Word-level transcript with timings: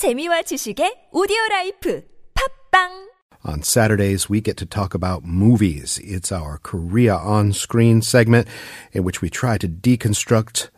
재미와 0.00 0.42
지식의 0.42 1.10
오디오 1.12 1.36
라이프 1.50 2.02
팝빵 2.72 3.10
On 3.44 3.62
Saturdays, 3.62 4.28
we 4.30 4.40
get 4.40 4.56
to 4.56 4.64
talk 4.64 4.94
about 4.94 5.24
movies. 5.24 6.00
It's 6.02 6.32
our 6.32 6.58
Korea 6.62 7.16
on 7.16 7.52
screen 7.52 8.00
segment 8.00 8.48
in 8.92 9.04
which 9.04 9.20
we 9.20 9.28
try 9.28 9.58
to 9.58 9.68
deconstruct 9.68 10.70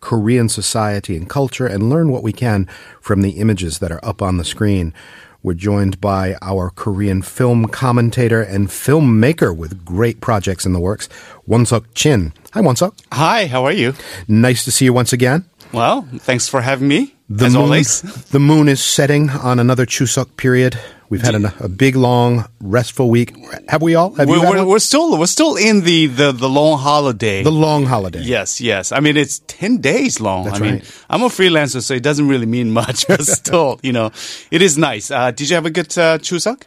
Korean 0.00 0.48
society 0.48 1.16
and 1.16 1.28
culture 1.28 1.66
and 1.66 1.90
learn 1.90 2.10
what 2.10 2.22
we 2.22 2.32
can 2.32 2.66
from 3.02 3.20
the 3.20 3.36
images 3.36 3.80
that 3.80 3.92
are 3.92 4.00
up 4.02 4.22
on 4.22 4.38
the 4.38 4.44
screen. 4.44 4.94
We're 5.42 5.54
joined 5.54 6.00
by 6.00 6.36
our 6.42 6.70
Korean 6.70 7.22
film 7.22 7.68
commentator 7.68 8.42
and 8.42 8.68
filmmaker 8.68 9.56
with 9.56 9.84
great 9.84 10.20
projects 10.20 10.64
in 10.64 10.72
the 10.72 10.80
works, 10.80 11.08
Wonsuk 11.48 11.84
Chin. 11.94 12.32
Hi, 12.52 12.60
Wonsuk. 12.60 12.92
Hi, 13.12 13.46
how 13.46 13.64
are 13.64 13.72
you? 13.72 13.94
Nice 14.28 14.64
to 14.64 14.72
see 14.72 14.84
you 14.86 14.92
once 14.92 15.12
again. 15.12 15.44
Well, 15.72 16.08
thanks 16.18 16.48
for 16.48 16.60
having 16.60 16.88
me. 16.88 17.14
The 17.32 17.46
as 17.46 17.54
moon, 17.54 17.62
always. 17.62 18.02
the 18.30 18.40
moon 18.40 18.68
is 18.68 18.82
setting 18.82 19.30
on 19.30 19.60
another 19.60 19.86
Chuseok 19.86 20.36
period. 20.36 20.76
We've 21.10 21.22
had 21.22 21.36
an, 21.36 21.46
a 21.60 21.68
big, 21.68 21.94
long, 21.94 22.46
restful 22.60 23.08
week. 23.08 23.34
Have 23.68 23.82
we 23.82 23.94
all? 23.94 24.12
Have 24.14 24.28
We're, 24.28 24.40
we're, 24.40 24.64
we're 24.64 24.78
still 24.80 25.16
we're 25.16 25.26
still 25.26 25.54
in 25.54 25.82
the, 25.82 26.06
the, 26.08 26.32
the 26.32 26.48
long 26.48 26.80
holiday. 26.80 27.44
the 27.44 27.52
long 27.52 27.84
holiday. 27.86 28.22
yes, 28.22 28.60
yes. 28.60 28.90
I 28.90 28.98
mean, 28.98 29.16
it's 29.16 29.40
ten 29.46 29.78
days 29.78 30.20
long. 30.20 30.46
That's 30.46 30.60
I 30.60 30.62
mean. 30.62 30.82
I'm 31.08 31.22
a 31.22 31.28
freelancer, 31.28 31.82
so 31.82 31.94
it 31.94 32.02
doesn't 32.02 32.26
really 32.26 32.46
mean 32.46 32.72
much, 32.72 33.06
but 33.06 33.22
still, 33.26 33.78
you 33.82 33.92
know, 33.92 34.10
it 34.50 34.60
is 34.60 34.76
nice. 34.76 35.12
Uh, 35.12 35.30
did 35.30 35.50
you 35.50 35.54
have 35.54 35.66
a 35.66 35.70
good 35.70 35.86
uh, 35.98 36.18
Chuseok? 36.18 36.62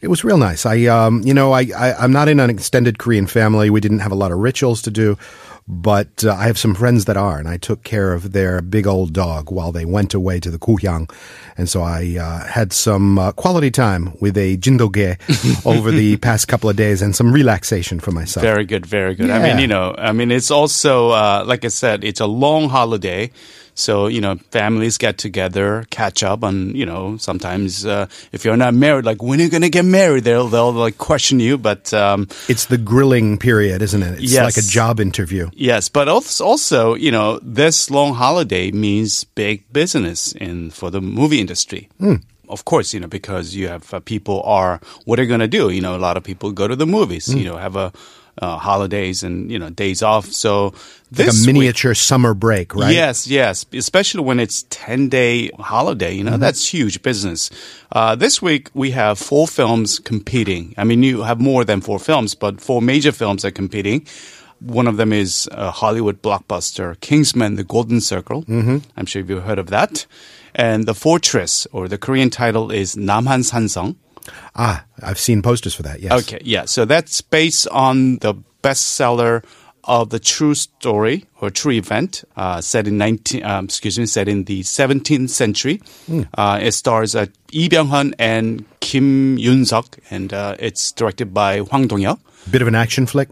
It 0.00 0.08
was 0.08 0.24
real 0.24 0.38
nice. 0.38 0.66
I, 0.66 0.86
um, 0.86 1.22
you 1.22 1.34
know, 1.34 1.52
I, 1.52 1.70
I, 1.76 1.94
I'm 1.94 2.12
not 2.12 2.28
in 2.28 2.40
an 2.40 2.50
extended 2.50 2.98
Korean 2.98 3.26
family. 3.26 3.70
We 3.70 3.80
didn't 3.80 4.00
have 4.00 4.12
a 4.12 4.16
lot 4.16 4.32
of 4.32 4.38
rituals 4.38 4.82
to 4.82 4.90
do, 4.90 5.16
but 5.68 6.24
uh, 6.24 6.32
I 6.32 6.46
have 6.46 6.56
some 6.56 6.74
friends 6.74 7.04
that 7.04 7.18
are, 7.18 7.38
and 7.38 7.46
I 7.46 7.58
took 7.58 7.84
care 7.84 8.14
of 8.14 8.32
their 8.32 8.62
big 8.62 8.86
old 8.86 9.12
dog 9.12 9.50
while 9.50 9.70
they 9.70 9.84
went 9.84 10.14
away 10.14 10.40
to 10.40 10.50
the 10.50 10.58
Kuhyang. 10.58 11.10
And 11.58 11.68
so 11.68 11.82
I 11.82 12.16
uh, 12.18 12.46
had 12.46 12.72
some 12.72 13.18
uh, 13.18 13.32
quality 13.32 13.70
time 13.70 14.16
with 14.18 14.38
a 14.38 14.56
jindoge 14.56 15.18
over 15.66 15.90
the 15.90 16.16
past 16.16 16.48
couple 16.48 16.70
of 16.70 16.76
days 16.76 17.02
and 17.02 17.14
some 17.14 17.32
relaxation 17.32 18.00
for 18.00 18.12
myself. 18.12 18.42
Very 18.42 18.64
good, 18.64 18.86
very 18.86 19.14
good. 19.14 19.28
I 19.28 19.42
mean, 19.42 19.58
you 19.58 19.66
know, 19.66 19.94
I 19.98 20.12
mean, 20.12 20.30
it's 20.30 20.50
also 20.50 21.10
uh, 21.10 21.44
like 21.46 21.66
I 21.66 21.68
said, 21.68 22.02
it's 22.02 22.20
a 22.20 22.26
long 22.26 22.70
holiday. 22.70 23.30
So 23.78 24.08
you 24.08 24.20
know, 24.20 24.36
families 24.50 24.98
get 24.98 25.18
together, 25.18 25.84
catch 25.90 26.22
up, 26.24 26.42
and 26.42 26.74
you 26.76 26.84
know, 26.84 27.16
sometimes 27.18 27.86
uh, 27.86 28.06
if 28.32 28.44
you're 28.44 28.56
not 28.56 28.74
married, 28.74 29.04
like 29.04 29.22
when 29.22 29.38
are 29.40 29.44
you 29.44 29.48
gonna 29.50 29.68
get 29.68 29.84
married? 29.84 30.24
They'll 30.24 30.48
they'll 30.48 30.72
like 30.72 30.98
question 30.98 31.38
you. 31.40 31.56
But 31.58 31.94
um, 31.94 32.26
It's 32.48 32.66
the 32.66 32.78
grilling 32.78 33.38
period, 33.38 33.80
isn't 33.82 34.02
it? 34.02 34.18
It's 34.22 34.32
Yes. 34.32 34.44
like 34.44 34.56
a 34.64 34.66
job 34.66 34.98
interview. 35.00 35.48
Yes, 35.54 35.88
but 35.88 36.08
also, 36.08 36.94
you 36.94 37.10
know, 37.12 37.38
this 37.42 37.88
long 37.90 38.14
holiday 38.14 38.72
means 38.72 39.24
big 39.36 39.62
business 39.72 40.32
in 40.32 40.70
for 40.70 40.90
the 40.90 41.00
movie 41.00 41.38
industry. 41.40 41.88
Of 42.48 42.64
course, 42.64 42.94
you 42.94 43.00
know, 43.00 43.08
because 43.08 43.54
you 43.54 43.68
have 43.68 43.92
uh, 43.94 44.00
people 44.00 44.42
are 44.44 44.80
what 45.04 45.20
are 45.20 45.26
going 45.26 45.40
to 45.40 45.48
do? 45.48 45.68
You 45.70 45.82
know, 45.82 45.94
a 45.94 46.02
lot 46.02 46.16
of 46.16 46.24
people 46.24 46.50
go 46.50 46.66
to 46.66 46.74
the 46.76 46.86
movies. 46.86 47.28
You 47.28 47.44
know, 47.44 47.56
have 47.58 47.76
a 47.76 47.92
uh, 48.40 48.56
holidays 48.58 49.22
and 49.22 49.50
you 49.50 49.58
know 49.58 49.70
days 49.70 50.02
off. 50.02 50.26
So 50.26 50.72
Like 51.16 51.28
a 51.28 51.30
week- 51.32 51.46
miniature 51.46 51.94
summer 51.94 52.34
break, 52.34 52.74
right? 52.74 52.94
Yes, 52.94 53.26
yes. 53.26 53.64
Especially 53.72 54.22
when 54.22 54.38
it's 54.40 54.64
10 54.70 55.08
day 55.08 55.50
holiday, 55.58 56.12
you 56.14 56.24
know, 56.24 56.32
Mm-hmm. 56.32 56.40
that's 56.40 56.68
huge 56.74 57.02
business. 57.02 57.50
Uh, 57.92 58.14
this 58.14 58.40
week 58.42 58.70
we 58.74 58.90
have 58.92 59.18
four 59.18 59.46
films 59.48 59.98
competing. 59.98 60.74
I 60.76 60.84
mean, 60.84 61.02
you 61.02 61.22
have 61.22 61.40
more 61.40 61.64
than 61.64 61.80
four 61.80 61.98
films, 61.98 62.34
but 62.34 62.60
four 62.60 62.80
major 62.82 63.12
films 63.12 63.44
are 63.44 63.50
competing. 63.52 64.06
One 64.60 64.88
of 64.88 64.96
them 64.96 65.12
is 65.12 65.48
a 65.52 65.70
Hollywood 65.70 66.20
blockbuster, 66.20 66.98
Kingsman, 67.00 67.54
The 67.56 67.64
Golden 67.64 68.00
Circle. 68.00 68.42
Mm-hmm. 68.44 68.78
I'm 68.96 69.06
sure 69.06 69.22
you've 69.22 69.44
heard 69.44 69.58
of 69.60 69.68
that. 69.70 70.04
And 70.54 70.86
The 70.86 70.94
Fortress, 70.94 71.66
or 71.72 71.86
the 71.88 71.98
Korean 71.98 72.28
title 72.30 72.72
is 72.72 72.96
Namhan 72.96 73.44
Sansong. 73.48 73.94
Ah, 74.54 74.84
I've 75.02 75.18
seen 75.18 75.42
posters 75.42 75.74
for 75.74 75.82
that, 75.82 76.00
yes. 76.00 76.12
Okay, 76.22 76.40
yeah. 76.44 76.64
So 76.64 76.84
that's 76.84 77.20
based 77.20 77.68
on 77.68 78.18
the 78.18 78.34
bestseller 78.62 79.44
of 79.84 80.10
the 80.10 80.18
true 80.18 80.54
story 80.54 81.24
or 81.40 81.48
true 81.50 81.72
event 81.72 82.22
uh, 82.36 82.60
set 82.60 82.86
in 82.86 82.98
19, 82.98 83.42
um, 83.44 83.64
excuse 83.64 83.98
me, 83.98 84.04
set 84.06 84.28
in 84.28 84.44
the 84.44 84.60
17th 84.60 85.30
century. 85.30 85.80
Uh, 86.36 86.58
it 86.60 86.72
stars 86.72 87.14
uh, 87.14 87.26
Lee 87.52 87.68
Byung-hun 87.68 88.14
and 88.18 88.64
Kim 88.80 89.38
Yun-suk, 89.38 89.98
and 90.10 90.32
uh, 90.34 90.56
it's 90.58 90.92
directed 90.92 91.32
by 91.32 91.60
Hwang 91.60 91.88
Dong-yeol. 91.88 92.18
Bit 92.50 92.62
of 92.62 92.68
an 92.68 92.74
action 92.74 93.06
flick. 93.06 93.28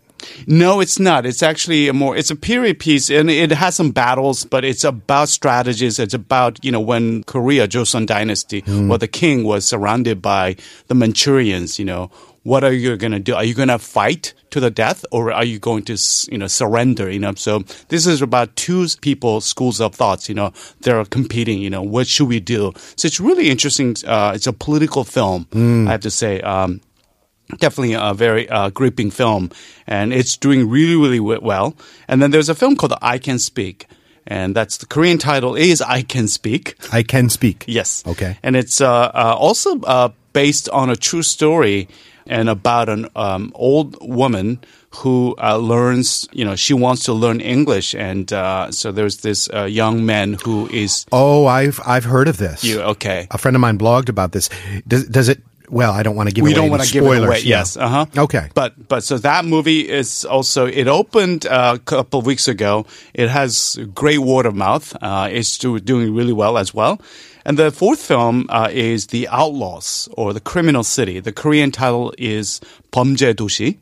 No, 0.46 0.80
it's 0.80 0.98
not. 0.98 1.26
It's 1.26 1.42
actually 1.42 1.88
a 1.88 1.92
more, 1.92 2.16
it's 2.16 2.30
a 2.30 2.36
period 2.36 2.78
piece 2.78 3.10
and 3.10 3.30
it 3.30 3.50
has 3.50 3.76
some 3.76 3.90
battles, 3.90 4.44
but 4.44 4.64
it's 4.64 4.84
about 4.84 5.28
strategies. 5.28 5.98
It's 5.98 6.14
about, 6.14 6.64
you 6.64 6.72
know, 6.72 6.80
when 6.80 7.24
Korea, 7.24 7.66
Joseon 7.68 8.06
dynasty, 8.06 8.62
well, 8.66 8.98
the 8.98 9.08
king 9.08 9.44
was 9.44 9.64
surrounded 9.64 10.22
by 10.22 10.56
the 10.88 10.94
Manchurians, 10.94 11.78
you 11.78 11.84
know, 11.84 12.10
what 12.42 12.62
are 12.62 12.72
you 12.72 12.96
going 12.96 13.10
to 13.10 13.18
do? 13.18 13.34
Are 13.34 13.42
you 13.42 13.54
going 13.54 13.68
to 13.68 13.78
fight 13.78 14.32
to 14.50 14.60
the 14.60 14.70
death 14.70 15.04
or 15.10 15.32
are 15.32 15.44
you 15.44 15.58
going 15.58 15.82
to, 15.86 15.98
you 16.30 16.38
know, 16.38 16.46
surrender, 16.46 17.10
you 17.10 17.18
know? 17.18 17.34
So 17.34 17.64
this 17.88 18.06
is 18.06 18.22
about 18.22 18.54
two 18.54 18.86
people, 19.00 19.40
schools 19.40 19.80
of 19.80 19.96
thoughts, 19.96 20.28
you 20.28 20.36
know, 20.36 20.52
they're 20.82 21.04
competing, 21.06 21.58
you 21.58 21.70
know, 21.70 21.82
what 21.82 22.06
should 22.06 22.28
we 22.28 22.38
do? 22.38 22.72
So 22.94 23.06
it's 23.06 23.18
really 23.18 23.50
interesting. 23.50 23.96
Uh, 24.06 24.30
it's 24.36 24.46
a 24.46 24.52
political 24.52 25.02
film, 25.02 25.48
I 25.88 25.90
have 25.90 26.02
to 26.02 26.10
say. 26.10 26.40
Um, 26.40 26.80
definitely 27.58 27.94
a 27.94 28.12
very 28.14 28.48
uh, 28.48 28.70
gripping 28.70 29.10
film, 29.10 29.50
and 29.86 30.12
it's 30.12 30.36
doing 30.36 30.68
really, 30.68 30.96
really 30.96 31.20
well. 31.20 31.74
And 32.08 32.20
then 32.22 32.30
there's 32.30 32.48
a 32.48 32.54
film 32.54 32.76
called 32.76 32.94
I 33.02 33.18
Can 33.18 33.38
Speak, 33.38 33.86
and 34.26 34.54
that's 34.54 34.76
the 34.78 34.86
Korean 34.86 35.18
title 35.18 35.54
is 35.56 35.80
I 35.82 36.02
Can 36.02 36.28
Speak. 36.28 36.74
I 36.92 37.02
can 37.02 37.28
speak. 37.28 37.64
Yes. 37.66 38.02
Okay. 38.06 38.38
And 38.42 38.56
it's 38.56 38.80
uh, 38.80 39.10
uh, 39.14 39.36
also 39.38 39.80
uh, 39.82 40.08
based 40.32 40.68
on 40.70 40.90
a 40.90 40.96
true 40.96 41.22
story 41.22 41.88
and 42.28 42.48
about 42.48 42.88
an 42.88 43.06
um, 43.14 43.52
old 43.54 43.96
woman 44.00 44.58
who 45.02 45.36
uh, 45.40 45.56
learns, 45.58 46.26
you 46.32 46.44
know, 46.44 46.56
she 46.56 46.74
wants 46.74 47.04
to 47.04 47.12
learn 47.12 47.40
English, 47.40 47.94
and 47.94 48.32
uh, 48.32 48.70
so 48.72 48.90
there's 48.90 49.18
this 49.18 49.48
uh, 49.52 49.64
young 49.64 50.04
man 50.06 50.32
who 50.44 50.66
is 50.70 51.04
Oh, 51.12 51.46
I've 51.46 51.78
I've 51.86 52.04
heard 52.04 52.26
of 52.28 52.38
this. 52.38 52.64
you 52.64 52.80
okay. 52.80 53.28
A 53.30 53.38
friend 53.38 53.54
of 53.54 53.60
mine 53.60 53.78
blogged 53.78 54.08
about 54.08 54.32
this. 54.32 54.48
Does 54.88 55.06
does 55.06 55.28
it? 55.28 55.40
Well, 55.69 55.93
I 55.93 56.03
don't 56.03 56.17
want 56.17 56.27
to 56.27 56.35
give. 56.35 56.43
we 56.43 56.51
away 56.51 56.55
don't 56.55 56.63
any 56.65 56.71
want 56.71 56.83
to 56.83 56.91
give 56.91 57.03
it 57.03 57.07
spoilers. 57.07 57.27
away. 57.27 57.39
Yeah. 57.39 57.59
Yes. 57.59 57.77
Uh 57.77 57.87
huh. 57.87 58.05
Okay. 58.17 58.49
But 58.53 58.89
but 58.89 59.03
so 59.05 59.17
that 59.19 59.45
movie 59.45 59.87
is 59.87 60.25
also 60.25 60.65
it 60.67 60.87
opened 60.89 61.45
uh, 61.45 61.73
a 61.75 61.79
couple 61.79 62.19
of 62.19 62.25
weeks 62.25 62.49
ago. 62.49 62.85
It 63.13 63.29
has 63.29 63.79
great 63.95 64.19
word 64.19 64.45
of 64.45 64.53
mouth. 64.53 64.93
Uh, 65.01 65.29
it's 65.31 65.57
do, 65.57 65.79
doing 65.79 66.13
really 66.13 66.33
well 66.33 66.57
as 66.57 66.73
well. 66.73 66.99
And 67.45 67.57
the 67.57 67.71
fourth 67.71 68.01
film 68.01 68.47
uh, 68.49 68.67
is 68.69 69.07
The 69.07 69.27
Outlaws 69.29 70.09
or 70.17 70.33
The 70.33 70.41
Criminal 70.41 70.83
City. 70.83 71.19
The 71.21 71.31
Korean 71.31 71.71
title 71.71 72.13
is 72.17 72.59
범죄 72.91 73.33
도시. 73.33 73.77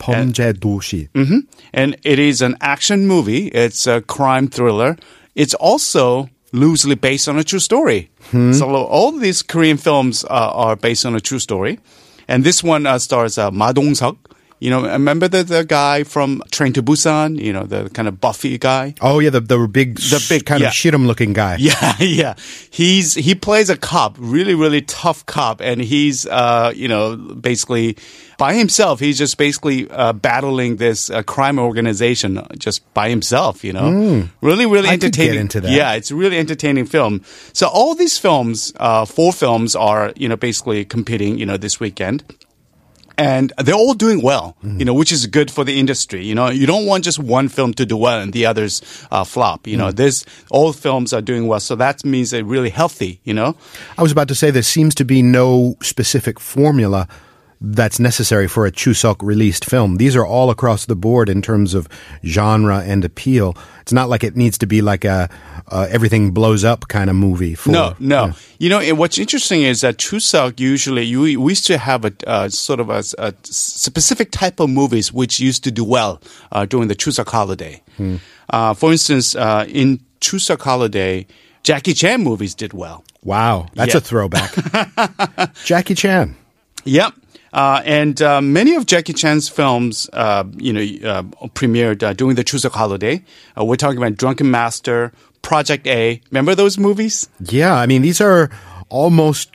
범죄 0.00 0.52
도시. 0.52 1.08
Mm-hmm. 1.14 1.38
And 1.72 1.96
it 2.02 2.18
is 2.18 2.42
an 2.42 2.56
action 2.60 3.06
movie. 3.06 3.46
It's 3.48 3.86
a 3.86 4.02
crime 4.02 4.48
thriller. 4.48 4.96
It's 5.36 5.54
also 5.54 6.28
loosely 6.55 6.95
based 6.95 7.27
on 7.27 7.37
a 7.37 7.43
true 7.43 7.59
story. 7.59 8.09
So 8.53 8.65
all 8.73 9.11
these 9.11 9.43
Korean 9.43 9.77
films 9.77 10.23
uh, 10.23 10.51
are 10.53 10.75
based 10.75 11.05
on 11.05 11.15
a 11.15 11.19
true 11.19 11.39
story. 11.39 11.79
And 12.27 12.43
this 12.43 12.63
one 12.63 12.87
uh, 12.87 12.97
stars 12.99 13.37
uh, 13.37 13.51
Ma 13.51 13.71
Dong-seok. 13.71 14.17
You 14.59 14.69
know, 14.69 14.83
remember 14.83 15.27
the, 15.27 15.43
the 15.43 15.65
guy 15.65 16.03
from 16.05 16.41
Train 16.49 16.71
to 16.73 16.81
Busan? 16.81 17.37
You 17.37 17.51
know, 17.51 17.63
the 17.63 17.89
kind 17.89 18.07
of 18.07 18.21
Buffy 18.21 18.57
guy? 18.57 18.95
Oh 19.01 19.19
yeah, 19.19 19.29
the 19.29 19.41
the 19.41 19.67
big 19.67 19.97
The 19.97 20.25
big- 20.29 20.45
kind 20.45 20.61
yeah. 20.61 20.69
of 20.69 20.73
shitum 20.73 21.05
looking 21.07 21.33
guy. 21.33 21.57
Yeah, 21.59 21.95
yeah. 21.99 22.33
He's 22.71 23.15
he 23.15 23.35
plays 23.35 23.69
a 23.69 23.75
cop, 23.77 24.15
really, 24.17 24.55
really 24.55 24.81
tough 24.81 25.25
cop, 25.25 25.59
and 25.61 25.81
he's 25.81 26.25
uh, 26.25 26.71
you 26.73 26.87
know, 26.87 27.17
basically 27.17 27.97
by 28.37 28.53
himself. 28.53 28.99
He's 29.01 29.17
just 29.17 29.37
basically 29.37 29.89
uh, 29.91 30.13
battling 30.13 30.77
this 30.77 31.09
uh, 31.09 31.21
crime 31.23 31.59
organization 31.59 32.39
just 32.57 32.81
by 32.93 33.09
himself. 33.09 33.61
You 33.63 33.73
know, 33.73 34.29
really, 34.41 34.65
really 34.65 34.87
Hmm. 34.87 34.91
I 34.91 34.93
entertaining. 34.93 35.39
into 35.41 35.59
that. 35.61 35.71
Yeah, 35.71 35.93
it's 35.93 36.11
a 36.11 36.15
really 36.15 36.37
entertaining 36.37 36.85
film. 36.85 37.21
So 37.51 37.67
all 37.67 37.93
these 37.93 38.17
films, 38.17 38.71
uh, 38.79 39.03
four 39.05 39.33
films, 39.33 39.75
are 39.75 40.13
you 40.15 40.29
know 40.29 40.37
basically 40.37 40.85
competing. 40.85 41.37
You 41.37 41.45
know, 41.45 41.57
this 41.57 41.79
weekend 41.81 42.23
and 43.17 43.51
they're 43.63 43.75
all 43.75 43.93
doing 43.93 44.21
well, 44.21 44.55
Mm-hmm. 44.63 44.79
you 44.79 44.85
know, 44.85 44.93
which 44.93 45.11
is 45.11 45.25
good 45.27 45.49
for 45.51 45.63
the 45.63 45.79
industry. 45.79 46.23
You 46.25 46.35
know, 46.35 46.49
you 46.49 46.65
don't 46.67 46.85
want 46.85 47.03
just 47.03 47.19
one 47.19 47.47
film 47.49 47.73
to 47.75 47.85
do 47.85 47.97
well 47.97 48.19
and 48.19 48.33
the 48.33 48.45
others 48.45 48.81
uh, 49.11 49.23
flop. 49.23 49.67
You 49.67 49.77
know, 49.77 49.89
Mm. 49.91 49.95
this 49.95 50.25
all 50.51 50.73
films 50.73 51.13
are 51.13 51.21
doing 51.21 51.47
well, 51.47 51.59
so 51.59 51.75
that 51.75 52.03
means 52.05 52.31
they're 52.31 52.43
really 52.43 52.69
healthy. 52.71 53.19
You 53.23 53.33
know, 53.33 53.55
I 53.97 54.01
was 54.03 54.11
about 54.11 54.27
to 54.29 54.35
say 54.35 54.51
there 54.51 54.61
seems 54.63 54.95
to 54.95 55.05
be 55.05 55.21
no 55.21 55.75
specific 55.81 56.39
formula 56.39 57.07
that's 57.73 57.99
necessary 57.99 58.47
for 58.47 58.65
a 58.65 58.71
Chuseok 58.71 59.17
released 59.21 59.65
film. 59.65 59.97
These 59.97 60.15
are 60.15 60.25
all 60.25 60.49
across 60.49 60.85
the 60.85 60.95
board 60.95 61.29
in 61.29 61.41
terms 61.41 61.73
of 61.73 61.87
genre 62.23 62.79
and 62.85 63.03
appeal. 63.03 63.57
It's 63.81 63.91
not 63.93 64.09
like 64.09 64.23
it 64.23 64.35
needs 64.35 64.57
to 64.59 64.65
be 64.67 64.81
like 64.81 65.03
a 65.05 65.29
uh, 65.67 65.87
everything 65.89 66.31
blows 66.31 66.63
up 66.63 66.87
kind 66.87 67.09
of 67.09 67.15
movie. 67.15 67.55
For, 67.55 67.71
no, 67.71 67.95
no. 67.99 68.25
Yeah. 68.27 68.33
You 68.59 68.69
know, 68.69 68.79
and 68.79 68.97
what's 68.97 69.17
interesting 69.17 69.63
is 69.63 69.81
that 69.81 69.97
Chuseok 69.97 70.59
usually 70.59 71.03
you 71.03 71.21
we 71.41 71.51
used 71.51 71.65
to 71.67 71.77
have 71.77 72.05
a 72.05 72.13
uh, 72.27 72.49
sort 72.49 72.79
of 72.79 72.89
a, 72.89 73.03
a 73.17 73.33
specific 73.43 74.31
type 74.31 74.59
of 74.59 74.69
movies 74.69 75.11
which 75.11 75.39
used 75.39 75.63
to 75.63 75.71
do 75.71 75.83
well 75.83 76.21
uh, 76.51 76.65
during 76.65 76.87
the 76.87 76.95
Chuseok 76.95 77.29
holiday. 77.29 77.81
Hmm. 77.97 78.17
Uh, 78.49 78.73
for 78.73 78.91
instance, 78.91 79.35
uh, 79.35 79.65
in 79.67 79.99
Chuseok 80.21 80.61
holiday. 80.61 81.25
Jackie 81.63 81.95
Chan 81.95 82.21
movies 82.21 82.53
did 82.53 82.73
well. 82.73 83.03
Wow, 83.23 83.65
that's 83.73 83.93
Yeah. 83.95 83.97
a 83.97 84.01
throwback. 84.01 84.53
Jackie 85.65 85.95
Chan. 85.95 86.35
Yep. 86.83 87.13
Uh, 87.55 87.81
and 87.85 88.21
uh, 88.21 88.41
many 88.41 88.75
of 88.75 88.85
Jackie 88.85 89.13
Chan's 89.13 89.47
films, 89.47 90.09
uh, 90.11 90.43
you 90.57 90.73
know, 90.73 90.81
uh, 91.09 91.23
premiered 91.55 92.03
uh, 92.03 92.11
during 92.11 92.35
the 92.35 92.43
Chuseok 92.43 92.71
holiday. 92.73 93.23
Uh, 93.57 93.63
we're 93.63 93.77
talking 93.77 93.97
about 93.97 94.17
Drunken 94.17 94.51
Master, 94.51 95.13
Project 95.41 95.87
A. 95.87 96.19
Remember 96.31 96.53
those 96.53 96.77
movies? 96.77 97.29
Yeah, 97.39 97.73
I 97.73 97.85
mean 97.85 98.01
these 98.01 98.19
are 98.19 98.49
almost 98.89 99.51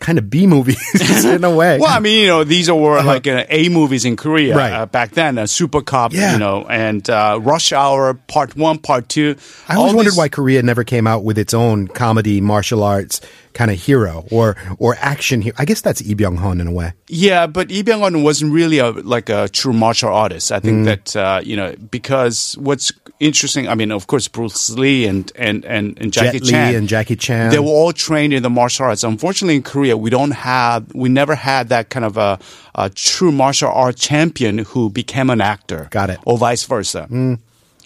kind 0.00 0.18
of 0.18 0.28
B 0.28 0.46
movies 0.46 0.80
in 1.24 1.44
a 1.44 1.50
way. 1.54 1.78
Well, 1.78 1.90
I 1.90 2.00
mean, 2.00 2.20
you 2.22 2.26
know, 2.28 2.44
these 2.44 2.70
were 2.70 3.02
like 3.02 3.26
uh, 3.26 3.44
A 3.48 3.68
movies 3.68 4.04
in 4.04 4.16
Korea 4.16 4.56
Right. 4.56 4.72
uh, 4.72 4.86
back 4.86 5.12
then. 5.12 5.38
Uh, 5.38 5.46
Super 5.46 5.80
Cop, 5.82 6.12
Yeah. 6.12 6.32
you 6.32 6.38
know, 6.38 6.66
and 6.68 7.08
uh, 7.08 7.38
Rush 7.42 7.72
Hour 7.72 8.14
Part 8.14 8.56
One, 8.56 8.78
Part 8.78 9.08
Two. 9.08 9.36
I 9.68 9.76
always 9.76 9.90
All 9.92 9.96
wondered 9.96 10.12
these- 10.12 10.18
why 10.18 10.28
Korea 10.28 10.62
never 10.62 10.82
came 10.84 11.06
out 11.06 11.24
with 11.24 11.38
its 11.38 11.52
own 11.54 11.88
comedy 11.88 12.40
martial 12.40 12.82
arts 12.82 13.20
kind 13.54 13.70
of 13.70 13.78
hero 13.80 14.24
or 14.30 14.56
or 14.78 14.96
action 15.00 15.40
hero. 15.40 15.54
I 15.58 15.64
guess 15.64 15.80
that's 15.80 16.02
Lee 16.02 16.14
Byung 16.14 16.36
Hun 16.38 16.60
in 16.60 16.66
a 16.66 16.72
way. 16.72 16.92
Yeah, 17.08 17.46
but 17.46 17.68
Lee 17.68 17.82
Byung 17.82 18.00
Hun 18.00 18.22
wasn't 18.22 18.52
really 18.52 18.78
a 18.78 18.90
like 18.90 19.28
a 19.30 19.48
true 19.48 19.72
martial 19.72 20.12
artist. 20.12 20.52
I 20.52 20.58
Mm. 20.58 20.62
think 20.62 20.84
that 20.86 21.16
uh, 21.16 21.40
you 21.42 21.56
know 21.56 21.74
because 21.90 22.56
what's 22.58 22.92
interesting. 23.20 23.68
I 23.68 23.74
mean, 23.74 23.92
of 23.92 24.06
course, 24.06 24.28
Bruce 24.28 24.70
Lee 24.70 25.06
and 25.06 25.30
and 25.36 25.64
and, 25.64 25.96
and 26.00 26.12
Jackie 26.12 26.40
Jet 26.40 26.50
Chan 26.50 26.74
and 26.74 26.88
Jackie 26.88 27.16
Chan. 27.16 27.50
They 27.50 27.58
were 27.58 27.66
all 27.80 27.92
trained 27.92 28.32
in 28.34 28.42
the 28.42 28.50
martial 28.50 28.86
arts. 28.86 29.04
Unfortunately, 29.04 29.56
in 29.56 29.62
Korea, 29.62 29.96
we 29.96 30.10
don't 30.10 30.32
have, 30.32 30.92
we 30.94 31.08
never 31.08 31.34
had 31.34 31.68
that 31.68 31.88
kind 31.90 32.04
of 32.04 32.16
a, 32.16 32.38
a 32.74 32.90
true 32.90 33.30
martial 33.32 33.70
art 33.70 33.96
champion 33.96 34.58
who 34.58 34.90
became 34.90 35.30
an 35.30 35.40
actor. 35.40 35.86
Got 35.90 36.10
it. 36.10 36.18
Or 36.26 36.36
vice 36.38 36.64
versa. 36.64 37.06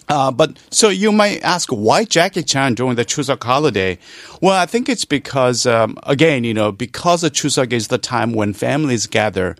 Uh, 0.09 0.31
but 0.31 0.57
so 0.71 0.89
you 0.89 1.11
might 1.11 1.41
ask 1.43 1.69
why 1.69 2.03
Jackie 2.03 2.43
Chan 2.43 2.73
during 2.73 2.95
the 2.95 3.05
Chuseok 3.05 3.43
holiday? 3.43 3.99
Well, 4.41 4.55
I 4.55 4.65
think 4.65 4.89
it's 4.89 5.05
because 5.05 5.67
um, 5.67 5.97
again, 6.03 6.43
you 6.43 6.53
know, 6.53 6.71
because 6.71 7.21
the 7.21 7.29
Chuseok 7.29 7.71
is 7.71 7.89
the 7.89 7.99
time 7.99 8.33
when 8.33 8.53
families 8.53 9.05
gather. 9.05 9.55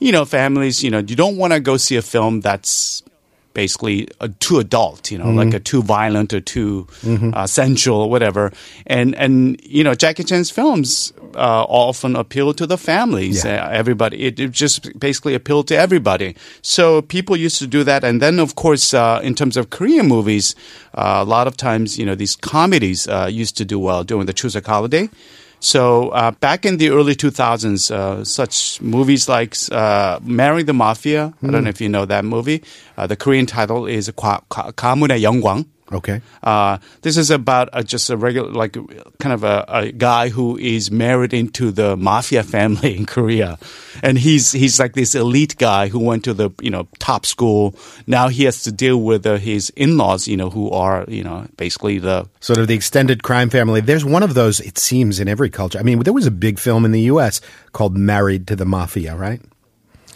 You 0.00 0.12
know, 0.12 0.24
families. 0.26 0.82
You 0.82 0.90
know, 0.90 0.98
you 0.98 1.16
don't 1.16 1.38
want 1.38 1.54
to 1.54 1.60
go 1.60 1.78
see 1.78 1.96
a 1.96 2.02
film 2.02 2.40
that's 2.40 3.02
basically 3.54 4.08
uh, 4.20 4.28
too 4.40 4.58
adult, 4.58 5.10
you 5.10 5.18
know, 5.18 5.30
like 5.30 5.54
a 5.54 5.60
too 5.60 5.82
violent 5.82 6.32
or 6.32 6.40
too 6.40 6.86
uh, 7.32 7.46
sensual 7.46 7.98
or 8.02 8.10
whatever. 8.10 8.52
And 8.86 9.14
and 9.14 9.58
you 9.62 9.82
know, 9.84 9.94
Jackie 9.94 10.24
Chan's 10.24 10.50
films 10.50 11.12
uh, 11.34 11.64
often 11.68 12.16
appeal 12.16 12.52
to 12.54 12.66
the 12.66 12.76
families, 12.76 13.44
Yeah. 13.44 13.64
uh, 13.66 13.70
everybody. 13.70 14.16
It, 14.26 14.38
it 14.40 14.50
just 14.50 14.98
basically 14.98 15.34
appealed 15.34 15.68
to 15.68 15.76
everybody. 15.76 16.34
So 16.62 17.00
people 17.02 17.36
used 17.36 17.58
to 17.58 17.66
do 17.66 17.84
that. 17.84 18.04
And 18.04 18.20
then, 18.20 18.38
of 18.40 18.54
course, 18.54 18.92
uh, 18.94 19.20
in 19.22 19.34
terms 19.34 19.56
of 19.56 19.70
Korean 19.70 20.06
movies, 20.08 20.54
uh, 20.94 21.22
a 21.22 21.24
lot 21.24 21.46
of 21.46 21.56
times, 21.56 21.96
you 21.98 22.04
know, 22.06 22.14
these 22.16 22.36
comedies 22.36 23.06
uh, 23.08 23.28
used 23.30 23.56
to 23.58 23.64
do 23.64 23.78
well 23.78 24.04
during 24.04 24.26
the 24.26 24.34
Chuseok 24.34 24.66
holiday. 24.66 25.08
So 25.64 26.10
uh, 26.10 26.32
back 26.32 26.66
in 26.66 26.76
the 26.76 26.90
early 26.90 27.14
2000s, 27.14 27.90
uh, 27.90 28.22
such 28.22 28.82
movies 28.82 29.30
like 29.30 29.56
uh, 29.72 30.20
Marrying 30.22 30.66
the 30.66 30.74
Mafia, 30.74 31.32
mm. 31.40 31.48
I 31.48 31.52
don't 31.52 31.60
hmm. 31.60 31.64
know 31.64 31.70
if 31.70 31.80
you 31.80 31.88
know 31.88 32.04
that 32.04 32.22
movie. 32.26 32.62
Uh, 32.98 33.06
the 33.06 33.16
Korean 33.16 33.46
title 33.46 33.86
is 33.86 34.12
Ka- 34.14 34.42
Ka- 34.50 34.72
Okay. 35.92 36.22
Uh, 36.42 36.78
this 37.02 37.16
is 37.16 37.30
about 37.30 37.68
uh, 37.72 37.82
just 37.82 38.08
a 38.08 38.16
regular, 38.16 38.50
like, 38.50 38.72
kind 39.18 39.32
of 39.34 39.44
a, 39.44 39.64
a 39.68 39.92
guy 39.92 40.30
who 40.30 40.56
is 40.56 40.90
married 40.90 41.34
into 41.34 41.70
the 41.70 41.96
mafia 41.96 42.42
family 42.42 42.96
in 42.96 43.04
Korea, 43.04 43.58
and 44.02 44.18
he's 44.18 44.52
he's 44.52 44.80
like 44.80 44.94
this 44.94 45.14
elite 45.14 45.56
guy 45.58 45.88
who 45.88 45.98
went 45.98 46.24
to 46.24 46.32
the 46.32 46.50
you 46.60 46.70
know 46.70 46.88
top 46.98 47.26
school. 47.26 47.76
Now 48.06 48.28
he 48.28 48.44
has 48.44 48.62
to 48.62 48.72
deal 48.72 49.00
with 49.00 49.26
uh, 49.26 49.36
his 49.36 49.70
in-laws, 49.76 50.26
you 50.26 50.36
know, 50.36 50.48
who 50.48 50.70
are 50.70 51.04
you 51.06 51.22
know 51.22 51.46
basically 51.56 51.98
the 51.98 52.28
Sort 52.44 52.58
of 52.58 52.68
the 52.68 52.74
extended 52.74 53.22
crime 53.22 53.48
family. 53.48 53.80
There's 53.80 54.04
one 54.04 54.22
of 54.22 54.34
those, 54.34 54.60
it 54.60 54.76
seems, 54.76 55.18
in 55.18 55.28
every 55.28 55.48
culture. 55.48 55.78
I 55.78 55.82
mean, 55.82 56.00
there 56.00 56.12
was 56.12 56.26
a 56.26 56.30
big 56.30 56.58
film 56.58 56.84
in 56.84 56.92
the 56.92 57.00
U.S. 57.02 57.40
called 57.72 57.96
Married 57.96 58.46
to 58.48 58.54
the 58.54 58.66
Mafia, 58.66 59.16
right? 59.16 59.40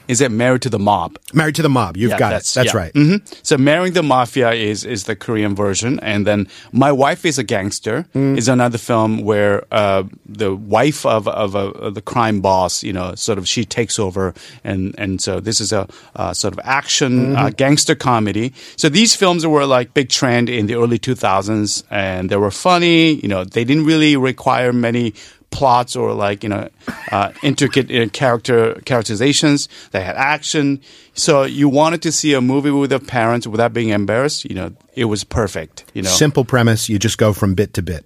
Is 0.08 0.20
it 0.20 0.31
married 0.31 0.62
to 0.62 0.70
the 0.70 0.78
mob. 0.78 1.19
Married 1.34 1.55
to 1.56 1.62
the 1.62 1.69
Mob. 1.69 1.96
You've 1.96 2.12
Yeah, 2.12 2.19
got 2.19 2.32
it. 2.32 2.44
That's 2.55 2.72
yeah. 2.75 2.76
right. 2.82 2.93
hmm 2.94 3.16
So 3.43 3.56
marrying 3.58 3.93
the 3.93 4.02
mafia 4.02 4.52
is 4.52 4.84
is 4.84 5.05
the 5.05 5.14
Korean 5.14 5.55
version, 5.55 6.00
and 6.00 6.26
then 6.26 6.46
my 6.72 6.90
wife 6.90 7.25
is 7.28 7.38
a 7.38 7.44
gangster 7.44 8.06
Mm. 8.14 8.37
is 8.38 8.49
another 8.49 8.78
film 8.78 9.20
where 9.22 9.62
uh, 9.70 10.02
the 10.26 10.55
wife 10.55 11.05
of 11.06 11.28
of, 11.28 11.55
a, 11.55 11.66
of 11.87 11.94
the 11.94 12.02
crime 12.02 12.40
boss, 12.40 12.82
you 12.82 12.93
know, 12.93 13.14
sort 13.14 13.38
of 13.38 13.46
she 13.46 13.64
takes 13.64 13.99
over, 13.99 14.32
and 14.64 14.94
and 14.99 15.20
so 15.20 15.40
this 15.40 15.60
is 15.60 15.72
a 15.72 15.87
uh, 16.16 16.32
sort 16.32 16.52
of 16.55 16.60
action 16.64 17.37
uh, 17.37 17.38
Mm-hmm. 17.38 17.56
gangster 17.56 17.94
comedy. 17.94 18.52
So 18.76 18.88
these 18.88 19.14
films 19.16 19.44
were 19.46 19.66
like 19.78 19.93
big 19.94 20.08
trend 20.08 20.49
in 20.49 20.66
the 20.66 20.75
early 20.75 20.99
2000s, 20.99 21.82
and 21.90 22.31
they 22.31 22.37
were 22.37 22.50
funny. 22.50 23.14
You 23.22 23.28
know, 23.28 23.44
they 23.44 23.64
didn't 23.64 23.84
really 23.84 24.16
require 24.16 24.72
many 24.72 25.12
plots 25.50 25.96
or 25.96 26.12
like 26.12 26.42
you 26.42 26.48
know 26.48 26.68
uh, 27.10 27.32
intricate 27.42 27.90
uh, 27.90 28.08
character 28.10 28.74
characterizations. 28.84 29.68
They 29.90 30.02
had 30.02 30.16
action, 30.16 30.80
so 31.14 31.44
you 31.44 31.68
wanted 31.68 32.02
to 32.02 32.12
see 32.12 32.34
a 32.34 32.40
movie 32.40 32.70
with 32.70 32.90
the 32.90 33.00
parents 33.00 33.46
without 33.46 33.72
being 33.72 33.88
embarrassed. 33.88 34.44
You 34.44 34.54
know, 34.54 34.72
it 34.94 35.06
was 35.06 35.24
perfect. 35.24 35.84
You 35.94 36.02
know, 36.02 36.10
Simple 36.10 36.44
premise. 36.44 36.88
You 36.88 36.98
just 36.98 37.18
go 37.18 37.32
from 37.32 37.54
bit 37.54 37.74
to 37.74 37.82
bit. 37.82 38.04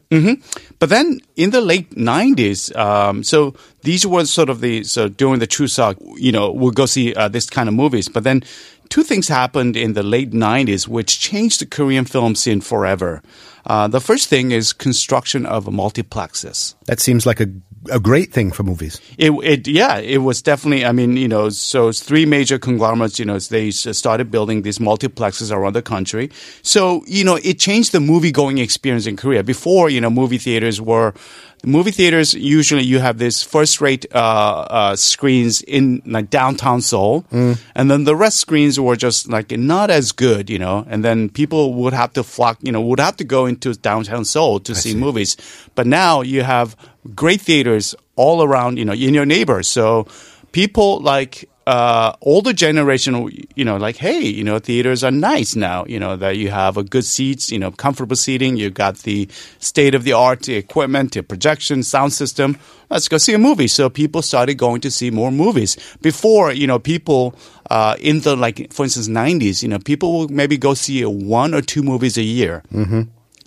but 0.79 0.89
then 0.89 1.21
in 1.37 1.51
the 1.51 1.61
late 1.61 1.91
90s, 1.91 2.75
um, 2.77 3.23
so 3.25 3.55
these 3.83 4.07
were 4.07 4.25
sort 4.27 4.51
of 4.51 4.61
the, 4.61 4.85
so 4.85 5.09
during 5.09 5.41
the 5.41 5.47
true 5.47 5.67
Chuseok, 5.67 5.97
you 6.17 6.33
know, 6.33 6.53
we'll 6.53 6.71
go 6.71 6.87
see 6.87 7.15
uh, 7.15 7.29
this 7.29 7.49
kind 7.49 7.69
of 7.69 7.75
movies. 7.75 8.09
But 8.09 8.25
then 8.25 8.43
two 8.93 9.03
things 9.03 9.29
happened 9.29 9.75
in 9.75 9.95
the 9.95 10.03
late 10.03 10.33
90s 10.33 10.87
which 10.87 11.19
changed 11.19 11.63
the 11.63 11.67
Korean 11.67 12.05
film 12.05 12.35
scene 12.35 12.61
forever. 12.61 13.23
Uh, 13.65 13.89
the 13.89 14.03
first 14.03 14.29
thing 14.29 14.51
is 14.51 14.75
construction 14.75 15.47
of 15.47 15.65
multiplexes. 15.65 16.75
That 16.85 17.01
seems 17.01 17.25
like 17.25 17.41
a, 17.41 17.49
a 17.91 17.99
great 17.99 18.35
thing 18.35 18.53
for 18.53 18.65
movies. 18.65 19.01
It, 19.17 19.31
it, 19.31 19.67
yeah, 19.67 19.97
it 19.97 20.19
was 20.19 20.43
definitely. 20.43 20.85
I 20.85 20.93
mean, 20.93 21.17
you 21.17 21.29
know, 21.29 21.49
so 21.49 21.89
it's 21.89 22.03
three 22.03 22.27
major 22.27 22.59
conglomerates. 22.59 23.19
You 23.19 23.25
know, 23.25 23.39
they 23.39 23.71
started 23.71 24.31
building 24.31 24.61
these 24.61 24.79
multiplexes 24.79 25.51
around 25.51 25.75
the 25.75 25.83
country. 25.83 26.31
So 26.61 27.03
you 27.07 27.25
know, 27.25 27.37
it 27.37 27.59
changed 27.59 27.93
the 27.93 28.01
movie 28.01 28.33
going 28.33 28.59
experience 28.59 29.07
in 29.07 29.17
Korea. 29.17 29.43
Before, 29.43 29.89
you 29.89 30.03
know, 30.03 30.11
movie 30.11 30.39
theaters 30.39 30.81
were. 30.81 31.15
Movie 31.65 31.93
theaters 31.93 32.35
usually 32.35 32.83
you 32.83 32.99
have 32.99 33.19
this 33.19 33.43
first-rate 33.45 34.07
uh, 34.13 34.19
uh, 34.19 34.97
screens 34.97 35.63
in 35.63 36.03
like 36.05 36.29
downtown 36.29 36.81
Seoul, 36.81 37.25
and 37.31 37.91
then 37.91 38.03
the 38.05 38.17
rest 38.17 38.39
screens 38.39 38.81
were 38.81 38.97
just 38.97 39.29
like 39.29 39.53
not 39.53 39.89
as 39.89 40.11
good, 40.11 40.51
you 40.51 40.59
know. 40.59 40.85
And 40.89 41.05
then 41.05 41.29
people 41.29 41.75
would 41.75 41.93
have 41.93 42.13
to 42.15 42.25
flock, 42.25 42.59
you 42.63 42.73
know, 42.73 42.81
would 42.81 42.99
have 42.99 43.17
to 43.19 43.25
go 43.25 43.47
into 43.47 43.75
downtown 43.75 44.25
Seoul 44.25 44.59
to 44.61 44.75
see, 44.75 44.95
movies. 44.97 45.37
But 45.77 45.87
now 45.87 46.23
you 46.23 46.43
have 46.43 46.75
great 47.15 47.41
theaters 47.41 47.95
all 48.17 48.43
around, 48.43 48.79
you 48.79 48.85
know, 48.85 48.93
in 48.93 49.15
your 49.15 49.27
neighbors. 49.27 49.69
So 49.69 50.07
people 50.51 50.99
like 51.01 51.49
uh, 51.67 52.13
older 52.23 52.53
generation, 52.53 53.31
you 53.55 53.65
know, 53.65 53.77
like, 53.77 53.97
hey, 53.97 54.21
you 54.21 54.43
know, 54.43 54.59
theaters 54.59 55.05
are 55.05 55.11
nice 55.11 55.55
now. 55.55 55.85
You 55.87 56.01
know 56.01 56.17
that 56.17 56.37
you 56.37 56.51
have 56.51 56.77
a 56.77 56.83
good 56.83 57.05
seats, 57.05 57.51
you 57.53 57.59
know, 57.59 57.71
comfortable 57.71 58.17
seating. 58.17 58.57
you've 58.57 58.75
got 58.75 58.99
the 58.99 59.29
state 59.59 59.95
of 59.95 60.05
the 60.05 60.13
art 60.13 60.49
equipment, 60.49 61.13
the 61.13 61.23
projection, 61.23 61.83
sound 61.83 62.13
system. 62.13 62.59
Let's 62.91 63.09
go 63.09 63.19
see 63.19 63.35
a 63.35 63.39
movie. 63.39 63.69
So 63.69 63.89
people 63.89 64.23
started 64.23 64.55
going 64.55 64.81
to 64.83 64.91
see 64.91 65.11
more 65.11 65.31
movies. 65.31 65.77
Before, 66.03 66.53
you 66.53 66.67
know, 66.67 66.79
people 66.79 67.35
uh, 67.71 67.97
in 68.01 68.21
the 68.21 68.37
like, 68.37 68.73
for 68.73 68.85
instance, 68.85 69.09
'90s, 69.09 69.63
you 69.63 69.69
know, 69.69 69.79
people 69.79 70.13
will 70.13 70.29
maybe 70.29 70.57
go 70.57 70.75
see 70.75 71.05
one 71.05 71.55
or 71.55 71.63
two 71.63 71.83
movies 71.83 72.19
a 72.19 72.23
year. 72.23 72.63
Mm-hmm. 72.73 73.03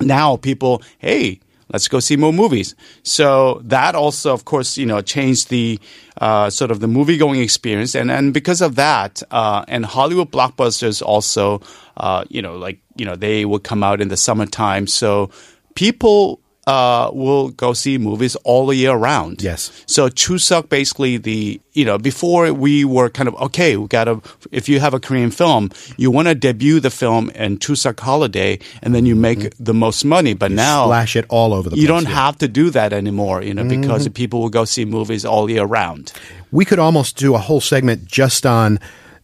Now 0.05 0.37
people, 0.37 0.81
hey, 0.99 1.39
let's 1.71 1.87
go 1.87 1.99
see 1.99 2.15
more 2.15 2.33
movies. 2.33 2.75
So 3.03 3.61
that 3.65 3.95
also, 3.95 4.33
of 4.33 4.45
course, 4.45 4.77
you 4.77 4.85
know, 4.85 5.01
changed 5.01 5.49
the 5.49 5.79
uh, 6.21 6.49
sort 6.49 6.71
of 6.71 6.79
the 6.79 6.87
movie 6.87 7.17
going 7.17 7.41
experience, 7.41 7.95
and 7.95 8.11
and 8.11 8.33
because 8.33 8.61
of 8.61 8.75
that, 8.75 9.21
uh, 9.31 9.65
and 9.67 9.85
Hollywood 9.85 10.31
blockbusters 10.31 11.01
also, 11.01 11.61
uh, 11.97 12.23
you 12.29 12.41
know, 12.41 12.55
like 12.55 12.79
you 12.95 13.05
know, 13.05 13.15
they 13.15 13.45
would 13.45 13.63
come 13.63 13.83
out 13.83 14.01
in 14.01 14.07
the 14.09 14.17
summertime, 14.17 14.87
so 14.87 15.29
people. 15.75 16.39
Uh, 16.67 17.11
will 17.13 17.49
go 17.49 17.73
see 17.73 17.95
movies 17.99 18.35
all 18.37 18.73
year 18.73 18.95
round. 18.95 19.43
Yes. 19.43 19.83
So 19.85 20.09
Chuseok 20.09 20.67
basically 20.67 21.17
the 21.17 21.61
you 21.73 21.85
know 21.85 21.99
before 21.99 22.51
we 22.53 22.83
were 22.83 23.07
kind 23.07 23.29
of 23.29 23.35
okay 23.35 23.77
we 23.77 23.87
gotta 23.87 24.19
if 24.51 24.67
you 24.67 24.79
have 24.79 24.95
a 24.95 24.99
Korean 24.99 25.29
film 25.29 25.69
you 25.97 26.09
want 26.09 26.27
to 26.27 26.33
debut 26.33 26.79
the 26.79 26.89
film 26.89 27.29
in 27.35 27.59
Chuseok 27.59 27.99
holiday 27.99 28.57
and 28.81 28.95
then 28.95 29.05
you 29.05 29.15
make 29.15 29.53
the 29.59 29.75
most 29.75 30.05
money. 30.05 30.33
But 30.33 30.51
now 30.51 30.85
Splash 30.85 31.15
it 31.15 31.25
all 31.29 31.53
over 31.53 31.69
the 31.69 31.75
place. 31.75 31.81
you 31.83 31.87
don't 31.87 32.09
yeah. 32.09 32.25
have 32.25 32.37
to 32.39 32.47
do 32.47 32.71
that 32.71 32.93
anymore, 32.93 33.43
you 33.43 33.53
know, 33.53 33.63
because 33.63 34.07
people 34.09 34.41
will 34.41 34.49
go 34.49 34.65
see 34.65 34.85
movies 34.85 35.23
all 35.23 35.47
year 35.47 35.65
round. 35.65 36.13
We 36.51 36.65
could 36.65 36.79
almost 36.79 37.15
do 37.17 37.35
a 37.35 37.37
whole 37.37 37.61
segment 37.61 38.05
just 38.05 38.43
on 38.43 38.79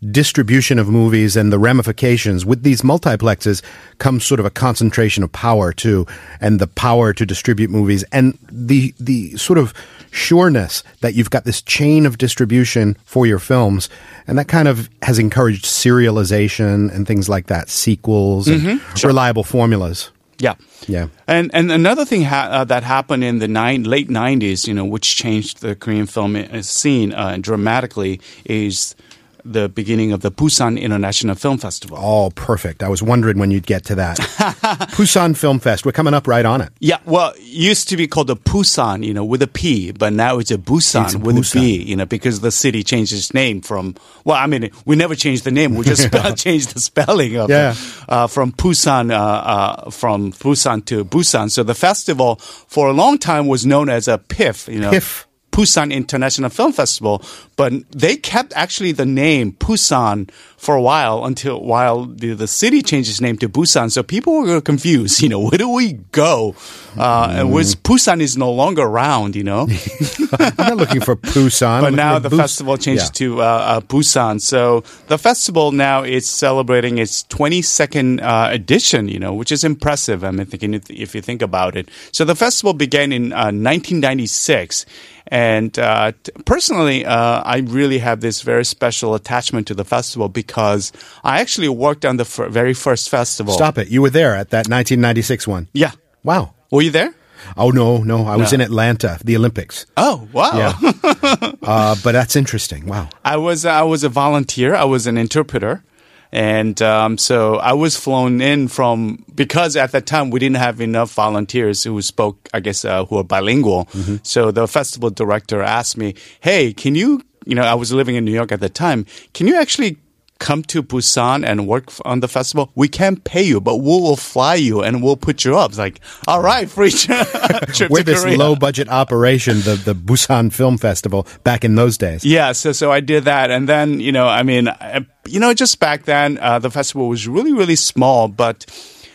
distribution 0.10 0.80
of 0.80 0.90
movies 0.90 1.36
and 1.36 1.52
the 1.52 1.60
ramifications. 1.60 2.46
With 2.46 2.64
these 2.64 2.82
multiplexes 2.82 3.62
comes 4.00 4.26
sort 4.26 4.40
of 4.40 4.46
a 4.46 4.50
concentration 4.50 5.24
of 5.24 5.32
power 5.32 5.72
too, 5.72 6.08
and 6.40 6.60
the 6.60 6.68
power 6.68 7.14
to 7.14 7.26
distribute 7.26 7.70
movies 7.70 8.04
and 8.12 8.38
the 8.52 8.94
the 9.00 9.38
sort 9.38 9.60
of 9.60 9.74
sureness 10.12 10.84
that 11.02 11.14
you've 11.14 11.30
got 11.30 11.46
this 11.46 11.62
chain 11.62 12.06
of 12.06 12.18
distribution 12.18 12.96
for 13.06 13.26
your 13.26 13.40
films, 13.40 13.90
and 14.28 14.38
that 14.38 14.48
kind 14.48 14.68
of 14.68 14.90
has 15.02 15.20
encouraged 15.20 15.66
serialization 15.66 16.94
and 16.94 17.08
things 17.08 17.30
like 17.30 17.48
that, 17.48 17.70
sequels 17.70 18.48
and 18.48 18.82
reliable 19.04 19.44
formulas. 19.44 20.12
Yeah. 20.40 20.56
Yeah. 20.88 21.10
And 21.28 21.52
and 21.54 21.72
another 21.72 22.04
thing 22.04 22.24
ha- 22.24 22.50
uh, 22.52 22.64
that 22.66 22.82
happened 22.82 23.24
in 23.24 23.38
the 23.38 23.48
nine, 23.48 23.84
late 23.84 24.10
90s, 24.10 24.68
you 24.68 24.74
know, 24.74 24.86
which 24.86 25.16
changed 25.16 25.62
the 25.62 25.76
Korean 25.76 26.08
film 26.08 26.36
scene 26.64 27.14
uh, 27.14 27.38
dramatically 27.40 28.20
is 28.46 28.96
the 29.46 29.70
beginning 29.70 30.12
of 30.12 30.22
the 30.22 30.32
Busan 30.32 30.80
International 30.80 31.36
Film 31.36 31.58
Festival. 31.58 31.98
Oh, 32.00 32.30
perfect. 32.32 32.84
I 32.84 32.90
was 32.90 33.02
wondering 33.04 33.38
when 33.40 33.52
you'd 33.52 33.66
get 33.66 33.86
to 33.86 33.96
that. 33.96 34.18
Busan 34.98 35.36
Film 35.36 35.60
Fest. 35.60 35.86
We're 35.86 35.92
coming 35.92 36.14
up 36.14 36.28
right 36.28 36.46
on 36.46 36.62
it. 36.62 36.70
Yeah, 36.80 36.98
well, 37.06 37.32
it 37.36 37.42
used 37.42 37.90
to 37.90 37.98
be 37.98 38.08
called 38.08 38.28
the 38.28 38.36
Pusan, 38.36 39.04
you 39.06 39.14
know, 39.14 39.26
with 39.26 39.42
a 39.42 39.48
P, 39.48 39.92
but 39.92 40.14
now 40.14 40.40
it's 40.40 40.52
a 40.52 40.58
Busan 40.58 41.06
It's 41.06 41.16
with 41.16 41.36
Busan. 41.38 41.56
a 41.58 41.60
B, 41.60 41.84
you 41.84 41.96
know, 41.96 42.06
because 42.06 42.42
the 42.42 42.52
city 42.52 42.84
changed 42.84 43.14
its 43.14 43.34
name 43.34 43.62
from, 43.62 43.96
well, 44.26 44.38
I 44.38 44.48
mean, 44.48 44.70
we 44.86 44.96
never 44.96 45.16
changed 45.16 45.44
the 45.44 45.52
name. 45.52 45.76
We 45.76 45.86
just 45.86 46.04
spell- 46.08 46.34
changed 46.36 46.74
the 46.76 46.80
spelling 46.80 47.36
of 47.38 47.50
Yeah. 47.50 47.72
it, 47.72 47.78
uh, 48.10 48.28
from 48.28 48.52
Pusan, 48.52 49.12
uh, 49.12 49.16
uh, 49.16 49.90
from 49.90 50.32
Pusan 50.32 50.86
to 50.86 51.04
Busan. 51.06 51.50
So 51.52 51.64
the 51.64 51.76
festival 51.76 52.36
for 52.36 52.88
a 52.88 52.94
long 52.94 53.18
time 53.18 53.48
was 53.48 53.66
known 53.66 53.90
as 53.90 54.08
a 54.08 54.18
PIF, 54.18 54.72
you 54.72 54.80
know. 54.80 54.92
PIF. 54.92 55.26
Pusan 55.52 55.92
International 55.92 56.50
Film 56.50 56.72
Festival, 56.74 57.22
but 57.58 57.74
they 57.92 58.16
kept 58.16 58.54
actually 58.56 58.92
the 58.94 59.06
name 59.06 59.52
Pusan 59.54 60.30
for 60.58 60.76
a 60.76 60.82
while 60.82 61.26
until 61.26 61.62
while 61.62 62.06
the, 62.06 62.34
the 62.34 62.48
city 62.48 62.82
changed 62.82 63.10
its 63.10 63.20
name 63.20 63.38
to 63.38 63.50
Busan. 63.50 63.92
So 63.92 64.04
people 64.04 64.42
were 64.44 64.62
confused. 64.62 65.22
You 65.22 65.30
know, 65.30 65.40
where 65.50 65.58
do 65.58 65.70
we 65.70 65.94
go? 66.12 66.56
Uh, 66.98 67.34
and 67.38 67.52
was 67.52 67.76
Pusan 67.76 68.22
is 68.22 68.38
no 68.38 68.52
longer 68.52 68.84
around. 68.84 69.36
You 69.36 69.44
know, 69.44 69.68
I'm 70.40 70.54
not 70.58 70.78
looking 70.78 71.02
for 71.02 71.16
Pusan. 71.16 71.82
but 71.82 71.94
now 71.94 72.20
the 72.20 72.30
Bus- 72.30 72.40
festival 72.40 72.78
changes 72.78 73.06
Yeah. 73.08 73.12
to 73.28 73.42
uh, 73.42 73.46
uh, 73.46 73.82
Busan. 73.82 74.40
So 74.42 74.82
the 75.08 75.18
festival 75.18 75.72
now 75.72 76.04
is 76.04 76.30
celebrating 76.30 76.98
its 76.98 77.24
22nd 77.24 78.22
uh, 78.22 78.50
edition, 78.52 79.08
you 79.10 79.20
know, 79.20 79.34
which 79.34 79.52
is 79.52 79.64
impressive. 79.64 80.24
I 80.24 80.32
mean, 80.32 80.46
thinking 80.46 80.74
if- 80.74 80.90
if 80.90 81.16
you 81.16 81.22
think 81.22 81.42
about 81.42 81.76
it. 81.76 81.90
So 82.12 82.24
the 82.26 82.36
festival 82.36 82.74
began 82.74 83.12
in 83.12 83.34
uh, 83.34 83.52
1996. 83.52 84.86
And 85.32 85.80
uh, 85.80 86.12
t- 86.22 86.32
personally, 86.46 87.06
uh, 87.06 87.42
I 87.44 87.60
really 87.60 88.00
have 88.00 88.20
this 88.20 88.42
very 88.42 88.66
special 88.66 89.16
attachment 89.16 89.68
to 89.68 89.74
the 89.74 89.86
festival 89.86 90.28
because 90.28 90.92
I 91.24 91.40
actually 91.40 91.70
worked 91.70 92.04
on 92.06 92.18
the 92.18 92.26
fir- 92.26 92.50
very 92.50 92.74
first 92.74 93.10
festival. 93.10 93.54
Stop 93.54 93.78
it. 93.78 93.88
You 93.88 94.02
were 94.02 94.10
there 94.10 94.36
at 94.36 94.50
that 94.50 94.68
1996 94.68 95.48
one. 95.48 95.70
Yeah. 95.74 95.92
Wow. 96.24 96.54
Were 96.70 96.82
you 96.82 96.92
there? 96.92 97.14
Oh, 97.58 97.72
no, 97.72 98.04
no. 98.04 98.26
I 98.28 98.36
was 98.36 98.54
in 98.54 98.62
Atlanta, 98.62 99.18
the 99.24 99.36
Olympics. 99.36 99.86
Oh, 99.98 100.28
wow. 100.32 100.52
Yeah. 100.54 100.92
uh, 101.64 101.96
but 102.04 102.12
that's 102.12 102.36
interesting. 102.36 102.86
Wow. 102.86 103.10
I 103.26 103.38
was 103.38 103.66
I 103.66 103.82
was 103.84 104.04
a 104.04 104.10
volunteer. 104.10 104.76
I 104.76 104.84
was 104.84 105.08
an 105.08 105.18
interpreter, 105.18 105.84
and 106.32 106.82
um, 106.82 107.18
so 107.18 107.56
I 107.58 107.74
was 107.74 107.98
flown 107.98 108.42
in 108.42 108.68
from 108.68 109.24
because 109.36 109.76
at 109.76 109.92
that 109.92 110.06
time 110.06 110.30
we 110.30 110.40
didn't 110.40 110.58
have 110.58 110.80
enough 110.82 111.14
volunteers 111.14 111.84
who 111.84 112.02
spoke, 112.02 112.50
I 112.54 112.60
guess, 112.62 112.86
uh, 112.86 113.06
who 113.06 113.18
are 113.18 113.24
bilingual. 113.24 113.88
So 114.24 114.52
the 114.52 114.68
festival 114.68 115.10
director 115.10 115.62
asked 115.62 115.98
me, 115.98 116.16
"Hey, 116.40 116.74
can 116.74 116.96
you?" 116.96 117.22
You 117.46 117.56
know, 117.56 117.64
I 117.64 117.74
was 117.74 117.92
living 117.92 118.16
in 118.16 118.24
New 118.24 118.32
York 118.34 118.52
at 118.52 118.60
the 118.60 118.70
time. 118.70 119.06
Can 119.34 119.48
you 119.48 119.56
actually 119.60 119.98
come 120.42 120.64
to 120.64 120.84
Busan 120.84 121.46
and 121.46 121.68
work 121.68 121.86
on 122.04 122.20
the 122.20 122.28
festival? 122.28 122.72
We 122.76 122.90
can't 122.90 123.24
pay 123.24 123.44
you, 123.44 123.62
but 123.62 123.78
we 123.78 123.86
will 123.86 124.18
fly 124.18 124.56
you 124.56 124.82
and 124.82 125.02
we'll 125.02 125.16
put 125.16 125.46
you 125.46 125.56
up. 125.56 125.70
It's 125.70 125.78
like, 125.78 126.02
all 126.28 126.42
right, 126.42 126.70
free 126.70 126.92
trip 126.92 127.28
We're 127.90 128.04
this 128.04 128.24
Korea. 128.24 128.38
low 128.38 128.56
budget 128.56 128.90
operation, 128.90 129.62
the, 129.62 129.76
the 129.76 129.94
Busan 129.94 130.52
Film 130.52 130.78
Festival, 130.78 131.28
back 131.44 131.64
in 131.64 131.76
those 131.76 131.98
days. 131.98 132.26
Yeah, 132.26 132.52
so 132.52 132.74
so 132.74 132.92
I 132.92 133.00
did 133.00 133.26
that, 133.26 133.52
and 133.52 133.70
then 133.70 134.00
you 134.02 134.12
know, 134.12 134.28
I 134.28 134.44
mean, 134.44 134.68
I, 134.68 135.06
you 135.28 135.40
know, 135.40 135.54
just 135.54 135.80
back 135.80 136.04
then, 136.06 136.40
uh, 136.40 136.58
the 136.60 136.72
festival 136.72 137.08
was 137.08 137.28
really 137.28 137.54
really 137.54 137.78
small, 137.78 138.28
but. 138.28 138.66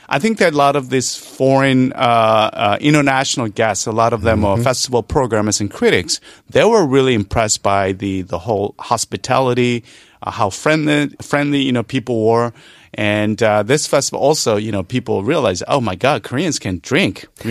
I 0.08 0.20
think 0.20 0.38
that 0.38 0.52
a 0.52 0.56
lot 0.56 0.76
of 0.76 0.88
these 0.88 1.16
foreign, 1.16 1.92
uh, 1.92 1.96
uh, 1.96 2.78
international 2.80 3.48
guests, 3.48 3.86
a 3.86 3.90
lot 3.90 4.12
of 4.12 4.22
them 4.22 4.44
are 4.44 4.56
festival 4.56 5.02
programmers 5.02 5.60
and 5.60 5.68
critics. 5.68 6.20
They 6.48 6.62
were 6.62 6.86
really 6.86 7.12
impressed 7.14 7.64
by 7.64 7.90
the 7.90 8.22
the 8.22 8.38
whole 8.38 8.76
hospitality, 8.78 9.82
uh, 10.22 10.30
how 10.30 10.50
friendly 10.50 11.08
friendly 11.22 11.62
you 11.62 11.72
know 11.72 11.82
people 11.82 12.26
were, 12.26 12.52
and 12.94 13.42
uh, 13.42 13.62
this 13.62 13.86
festival 13.86 14.20
also, 14.20 14.56
you 14.56 14.72
know, 14.72 14.82
people 14.82 15.22
realized, 15.24 15.62
oh 15.68 15.80
my 15.80 15.94
God, 15.96 16.22
Koreans 16.22 16.58
can 16.58 16.78
drink. 16.82 17.26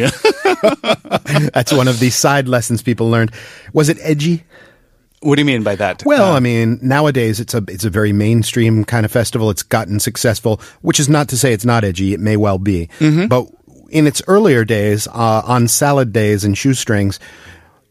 That's 1.53 1.71
one 1.73 1.87
of 1.87 1.99
the 1.99 2.09
side 2.09 2.47
lessons 2.47 2.81
people 2.81 3.09
learned. 3.09 3.31
Was 3.73 3.89
it 3.89 3.97
edgy? 4.01 4.43
what 5.21 5.37
do 5.37 5.41
you 5.41 5.45
mean 5.45 5.63
by 5.63 5.75
that? 5.75 6.03
Well, 6.05 6.33
Uh, 6.33 6.35
I 6.35 6.39
mean, 6.39 6.77
nowadays 6.83 7.39
it's 7.39 7.55
a 7.55 7.63
it's 7.67 7.83
a 7.85 7.89
very 7.89 8.13
mainstream 8.13 8.83
kind 8.85 9.05
of 9.05 9.11
festival. 9.11 9.49
It's 9.49 9.63
gotten 9.63 9.99
successful, 9.99 10.61
which 10.81 10.99
is 10.99 11.09
not 11.09 11.29
to 11.29 11.37
say 11.37 11.51
it's 11.53 11.65
not 11.65 11.83
edgy. 11.83 12.13
It 12.13 12.19
may 12.19 12.37
well 12.37 12.59
be, 12.59 12.89
Mm-hmm. 12.99 13.27
but 13.27 13.47
in 13.89 14.05
its 14.07 14.21
earlier 14.27 14.65
days, 14.65 15.07
uh, 15.07 15.41
on 15.45 15.67
salad 15.67 16.11
days 16.13 16.43
and 16.43 16.55
shoestrings, 16.57 17.19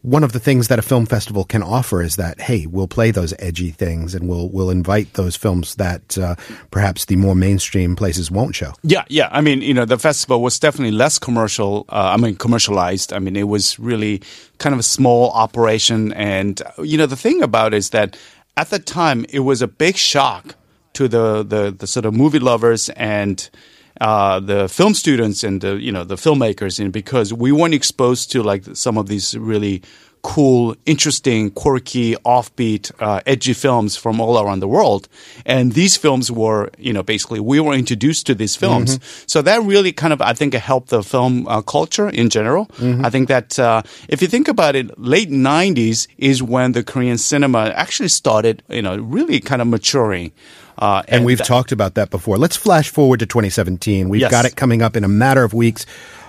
one 0.05 0.23
of 0.23 0.33
the 0.33 0.39
things 0.39 0.67
that 0.67 0.77
a 0.77 0.83
film 0.83 1.07
festival 1.07 1.43
can 1.43 1.63
offer 1.63 2.01
is 2.01 2.15
that 2.15 2.39
hey, 2.39 2.67
we'll 2.67 2.87
play 2.87 3.09
those 3.11 3.33
edgy 3.39 3.71
things 3.71 4.13
and 4.13 4.29
we'll 4.29 4.49
we'll 4.49 4.69
invite 4.69 5.13
those 5.13 5.35
films 5.35 5.75
that 5.75 6.17
uh, 6.17 6.35
perhaps 6.69 7.05
the 7.05 7.15
more 7.15 7.35
mainstream 7.35 7.95
places 7.95 8.29
won't 8.29 8.55
show. 8.55 8.73
Yeah, 8.83 9.03
yeah. 9.09 9.29
I 9.31 9.41
mean, 9.41 9.61
you 9.61 9.73
know, 9.73 9.85
the 9.85 9.97
festival 9.97 10.41
was 10.41 10.59
definitely 10.59 10.91
less 10.91 11.17
commercial. 11.17 11.85
Uh, 11.89 12.13
I 12.13 12.17
mean, 12.17 12.35
commercialized. 12.35 13.13
I 13.13 13.19
mean, 13.19 13.35
it 13.35 13.47
was 13.47 13.79
really 13.79 14.21
kind 14.59 14.73
of 14.73 14.79
a 14.79 14.83
small 14.83 15.31
operation. 15.31 16.13
And, 16.13 16.61
uh, 16.61 16.83
you 16.83 16.97
know, 16.97 17.07
the 17.07 17.15
thing 17.15 17.41
about 17.41 17.73
it 17.73 17.77
is 17.77 17.89
that 17.89 18.17
at 18.57 18.69
the 18.69 18.79
time, 18.79 19.25
it 19.29 19.39
was 19.39 19.61
a 19.61 19.67
big 19.67 19.97
shock 19.97 20.55
to 20.93 21.07
the, 21.07 21.43
the, 21.43 21.75
the 21.77 21.87
sort 21.87 22.05
of 22.05 22.13
movie 22.13 22.39
lovers 22.39 22.89
and 22.89 23.49
uh, 24.01 24.39
the 24.39 24.67
film 24.67 24.93
students 24.93 25.43
and 25.43 25.61
the, 25.61 25.75
you 25.75 25.91
know, 25.91 26.03
the 26.03 26.15
filmmakers, 26.15 26.79
and 26.79 26.91
because 26.91 27.33
we 27.33 27.51
weren't 27.51 27.73
exposed 27.73 28.31
to 28.31 28.43
like 28.43 28.63
some 28.73 28.97
of 28.97 29.07
these 29.07 29.37
really 29.37 29.81
cool, 30.25 30.75
interesting, 30.87 31.51
quirky, 31.51 32.15
offbeat, 32.25 32.91
uh, 32.99 33.21
edgy 33.27 33.53
films 33.53 33.95
from 33.95 34.19
all 34.19 34.39
around 34.39 34.59
the 34.59 34.67
world. 34.67 35.07
And 35.45 35.73
these 35.73 35.97
films 35.97 36.31
were, 36.31 36.71
you 36.79 36.91
know, 36.93 37.03
basically 37.03 37.39
we 37.39 37.59
were 37.59 37.75
introduced 37.75 38.25
to 38.25 38.33
these 38.33 38.55
films. 38.55 38.99
So 39.27 39.43
that 39.43 39.61
really 39.61 39.91
kind 39.91 40.11
of, 40.11 40.21
I 40.21 40.33
think, 40.33 40.55
helped 40.55 40.89
the 40.89 41.03
film 41.03 41.47
uh, 41.47 41.61
culture 41.61 42.09
in 42.09 42.29
general. 42.31 42.67
I 43.05 43.11
think 43.11 43.27
that 43.27 43.59
uh, 43.59 43.83
if 44.09 44.23
you 44.23 44.27
think 44.27 44.47
about 44.47 44.75
it, 44.75 44.97
late 44.99 45.29
90s 45.29 46.07
is 46.17 46.41
when 46.41 46.71
the 46.71 46.83
Korean 46.83 47.19
cinema 47.19 47.71
actually 47.75 48.09
started, 48.09 48.63
you 48.67 48.81
know, 48.81 48.97
really 48.97 49.39
kind 49.39 49.61
of 49.61 49.67
maturing. 49.67 50.31
Uh, 50.77 51.03
And, 51.07 51.23
we've 51.25 51.37
that- 51.37 51.47
talked 51.47 51.71
about 51.71 51.93
that 51.95 52.09
before. 52.09 52.37
Let's 52.37 52.57
flash 52.57 52.89
forward 52.89 53.19
to 53.19 53.25
2017. 53.25 54.09
We've 54.09 54.21
Yes. 54.21 54.31
got 54.31 54.45
it 54.45 54.55
coming 54.55 54.81
up 54.81 54.95
in 54.97 55.03
a 55.03 55.07
matter 55.07 55.43
of 55.43 55.53
weeks, 55.53 55.85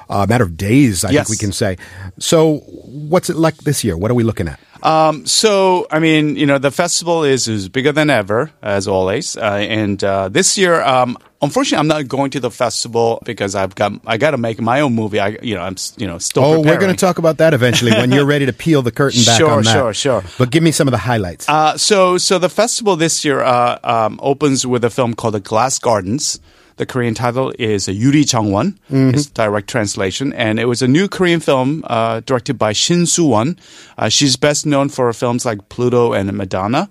a 0.08 0.26
matter 0.26 0.44
of 0.44 0.56
days, 0.56 1.04
I 1.04 1.10
Yes. 1.10 1.26
think 1.26 1.40
we 1.40 1.44
can 1.44 1.52
say. 1.52 1.76
So, 2.18 2.58
what's 2.84 3.28
it 3.28 3.36
like 3.36 3.56
this 3.58 3.82
year? 3.82 3.96
What 3.96 4.10
are 4.10 4.14
we 4.14 4.22
looking 4.22 4.46
at? 4.48 4.60
Um, 4.86 5.26
so, 5.26 5.86
I 5.90 5.98
mean, 5.98 6.36
you 6.36 6.46
know, 6.46 6.58
the 6.58 6.70
festival 6.70 7.24
is, 7.24 7.48
is 7.48 7.68
bigger 7.68 7.90
than 7.92 8.08
ever, 8.08 8.52
as 8.62 8.86
always. 8.86 9.36
Uh, 9.36 9.40
and 9.42 10.02
uh, 10.04 10.28
this 10.28 10.56
year, 10.56 10.80
um, 10.82 11.18
unfortunately, 11.42 11.80
I'm 11.80 11.88
not 11.88 12.06
going 12.06 12.30
to 12.30 12.40
the 12.40 12.50
festival 12.52 13.20
because 13.24 13.56
I've 13.56 13.74
got 13.74 13.92
I 14.06 14.16
got 14.16 14.30
to 14.30 14.38
make 14.38 14.60
my 14.60 14.80
own 14.82 14.94
movie. 14.94 15.18
I, 15.18 15.38
you 15.42 15.56
know, 15.56 15.62
I'm 15.62 15.74
you 15.96 16.06
know 16.06 16.18
still. 16.18 16.44
Oh, 16.44 16.60
we're 16.60 16.78
going 16.78 16.94
to 16.94 16.96
talk 17.06 17.18
about 17.18 17.38
that 17.38 17.52
eventually 17.52 17.90
when 17.92 18.12
you're 18.12 18.26
ready 18.26 18.46
to 18.46 18.52
peel 18.52 18.82
the 18.82 18.92
curtain 18.92 19.24
back 19.24 19.38
Sure, 19.38 19.50
on 19.50 19.64
that. 19.64 19.72
sure, 19.72 19.92
sure. 19.94 20.22
But 20.38 20.50
give 20.52 20.62
me 20.62 20.70
some 20.70 20.86
of 20.86 20.92
the 20.92 20.98
highlights. 20.98 21.48
Uh, 21.48 21.76
so, 21.76 22.16
so 22.18 22.38
the 22.38 22.48
festival 22.48 22.94
this 22.94 23.24
year 23.24 23.40
uh, 23.40 23.78
um, 23.82 24.20
opens 24.22 24.64
with 24.66 24.84
a 24.84 24.90
film 24.90 25.14
called 25.14 25.34
The 25.34 25.40
Glass 25.40 25.80
Gardens. 25.80 26.38
The 26.78 26.84
Korean 26.84 27.14
title 27.14 27.54
is 27.58 27.88
Yuri 27.88 28.22
Changwon. 28.24 28.76
It's 28.90 29.24
direct 29.24 29.66
translation, 29.66 30.34
and 30.34 30.60
it 30.60 30.66
was 30.66 30.82
a 30.82 30.86
new 30.86 31.08
Korean 31.08 31.40
film 31.40 31.82
uh, 31.88 32.20
directed 32.26 32.58
by 32.58 32.74
Shin 32.74 33.06
Soo-won. 33.06 33.56
Uh, 33.96 34.10
she's 34.10 34.36
best 34.36 34.66
known 34.66 34.75
for 34.88 35.12
films 35.12 35.44
like 35.44 35.68
Pluto 35.68 36.12
and 36.12 36.32
Madonna. 36.32 36.88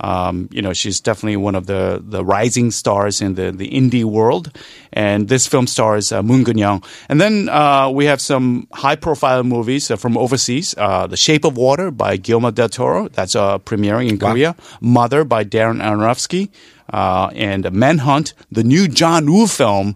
Um, 0.00 0.48
you 0.52 0.60
know, 0.60 0.72
she's 0.72 1.00
definitely 1.00 1.36
one 1.36 1.54
of 1.54 1.66
the, 1.66 2.02
the 2.04 2.24
rising 2.24 2.70
stars 2.70 3.22
in 3.22 3.34
the, 3.34 3.50
the 3.50 3.68
indie 3.68 4.04
world. 4.04 4.52
And 4.92 5.28
this 5.28 5.46
film 5.46 5.66
stars 5.66 6.12
uh, 6.12 6.22
Moon 6.22 6.44
Geun-young. 6.44 6.82
And 7.08 7.20
then 7.20 7.48
uh, 7.48 7.88
we 7.90 8.04
have 8.04 8.20
some 8.20 8.68
high 8.72 8.96
profile 8.96 9.42
movies 9.42 9.90
uh, 9.90 9.96
from 9.96 10.18
overseas. 10.18 10.74
Uh, 10.76 11.06
the 11.06 11.16
Shape 11.16 11.44
of 11.44 11.56
Water 11.56 11.90
by 11.90 12.16
Guillermo 12.16 12.50
del 12.50 12.68
Toro. 12.68 13.08
That's 13.08 13.34
uh, 13.34 13.58
premiering 13.58 14.08
in 14.08 14.18
Korea. 14.18 14.54
Mother 14.80 15.24
by 15.24 15.44
Darren 15.44 15.80
Aronofsky. 15.80 16.50
Uh, 16.92 17.30
and 17.34 17.72
Manhunt, 17.72 18.34
the 18.52 18.62
new 18.62 18.86
John 18.86 19.26
Woo 19.32 19.46
film. 19.46 19.94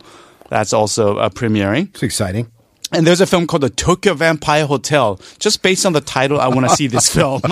That's 0.48 0.72
also 0.72 1.18
uh, 1.18 1.28
premiering. 1.28 1.90
it's 1.90 2.02
exciting. 2.02 2.50
And 2.92 3.06
there's 3.06 3.20
a 3.20 3.26
film 3.26 3.46
called 3.46 3.62
The 3.62 3.70
Tokyo 3.70 4.14
Vampire 4.14 4.66
Hotel. 4.66 5.20
Just 5.38 5.62
based 5.62 5.86
on 5.86 5.92
the 5.92 6.00
title, 6.00 6.40
I 6.40 6.48
want 6.48 6.68
to 6.68 6.74
see 6.74 6.86
this 6.88 7.08
film. 7.14 7.40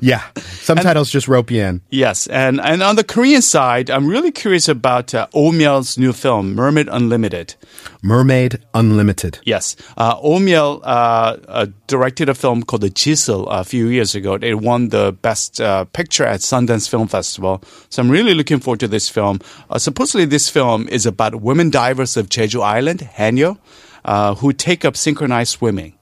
Yeah. 0.00 0.22
Some 0.36 0.78
titles 0.78 1.10
just 1.10 1.28
rope 1.28 1.50
you 1.50 1.62
in. 1.62 1.80
Yes, 1.90 2.26
and 2.26 2.60
and 2.60 2.82
on 2.82 2.96
the 2.96 3.04
Korean 3.04 3.42
side, 3.42 3.90
I'm 3.90 4.06
really 4.06 4.30
curious 4.32 4.68
about 4.68 5.14
uh, 5.14 5.26
Oh 5.32 5.50
new 5.50 6.12
film, 6.12 6.54
Mermaid 6.54 6.88
Unlimited. 6.88 7.54
Mermaid 8.02 8.62
Unlimited. 8.74 9.38
Yes, 9.44 9.76
uh, 9.96 10.16
Oh 10.22 10.36
uh, 10.36 11.36
uh, 11.48 11.66
directed 11.86 12.28
a 12.28 12.34
film 12.34 12.62
called 12.62 12.82
The 12.82 12.90
Jiseul 12.90 13.46
a 13.50 13.64
few 13.64 13.86
years 13.88 14.14
ago. 14.14 14.34
It 14.34 14.54
won 14.60 14.90
the 14.90 15.12
Best 15.22 15.60
uh, 15.60 15.84
Picture 15.86 16.24
at 16.24 16.40
Sundance 16.40 16.88
Film 16.88 17.08
Festival. 17.08 17.62
So 17.88 18.02
I'm 18.02 18.10
really 18.10 18.34
looking 18.34 18.60
forward 18.60 18.80
to 18.80 18.88
this 18.88 19.08
film. 19.08 19.40
Uh, 19.70 19.78
supposedly, 19.78 20.24
this 20.24 20.48
film 20.48 20.88
is 20.88 21.06
about 21.06 21.36
women 21.36 21.70
divers 21.70 22.16
of 22.16 22.28
Jeju 22.28 22.62
Island, 22.62 23.00
haenyeo. 23.16 23.58
Uh, 24.06 24.36
who 24.36 24.52
take 24.52 24.84
up 24.84 24.96
synchronized 24.96 25.50
swimming. 25.50 25.92